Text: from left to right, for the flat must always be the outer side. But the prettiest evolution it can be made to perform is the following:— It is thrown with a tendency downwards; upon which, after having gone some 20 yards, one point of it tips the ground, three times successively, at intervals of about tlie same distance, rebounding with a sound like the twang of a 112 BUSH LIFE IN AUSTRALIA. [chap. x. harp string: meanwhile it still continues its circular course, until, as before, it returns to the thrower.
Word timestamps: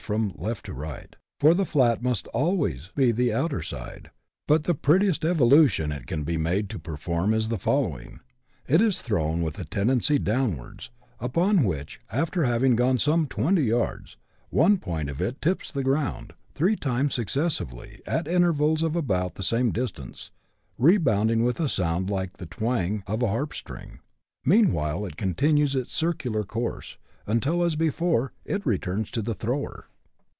from 0.01 0.31
left 0.35 0.65
to 0.65 0.73
right, 0.73 1.15
for 1.39 1.53
the 1.53 1.63
flat 1.63 2.01
must 2.01 2.25
always 2.29 2.91
be 2.95 3.11
the 3.11 3.31
outer 3.31 3.61
side. 3.61 4.09
But 4.47 4.63
the 4.63 4.73
prettiest 4.73 5.23
evolution 5.23 5.91
it 5.91 6.07
can 6.07 6.23
be 6.23 6.37
made 6.37 6.69
to 6.71 6.79
perform 6.79 7.35
is 7.35 7.47
the 7.49 7.59
following:— 7.59 8.19
It 8.67 8.81
is 8.81 8.99
thrown 8.99 9.43
with 9.43 9.59
a 9.59 9.63
tendency 9.63 10.17
downwards; 10.17 10.89
upon 11.19 11.63
which, 11.63 12.01
after 12.11 12.43
having 12.45 12.75
gone 12.75 12.97
some 12.97 13.27
20 13.27 13.61
yards, 13.61 14.17
one 14.49 14.79
point 14.79 15.07
of 15.07 15.21
it 15.21 15.39
tips 15.39 15.71
the 15.71 15.83
ground, 15.83 16.33
three 16.55 16.75
times 16.75 17.13
successively, 17.13 18.01
at 18.07 18.27
intervals 18.27 18.81
of 18.81 18.95
about 18.95 19.35
tlie 19.35 19.43
same 19.45 19.71
distance, 19.71 20.31
rebounding 20.79 21.43
with 21.43 21.59
a 21.59 21.69
sound 21.69 22.09
like 22.09 22.37
the 22.37 22.47
twang 22.47 23.03
of 23.05 23.21
a 23.21 23.25
112 23.27 23.49
BUSH 23.49 23.63
LIFE 23.69 23.69
IN 23.69 23.75
AUSTRALIA. 23.75 23.85
[chap. 23.85 23.99
x. 23.99 24.49
harp 24.49 24.65
string: 24.65 24.65
meanwhile 24.83 25.05
it 25.05 25.11
still 25.13 25.27
continues 25.27 25.75
its 25.75 25.93
circular 25.95 26.43
course, 26.43 26.97
until, 27.27 27.63
as 27.63 27.75
before, 27.75 28.33
it 28.43 28.65
returns 28.65 29.11
to 29.11 29.21
the 29.21 29.35
thrower. 29.35 29.85